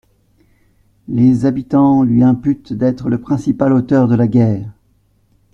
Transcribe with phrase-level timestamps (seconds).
[1.09, 4.73] Les habitans lui imputent d'être le principal auteur de la guerre.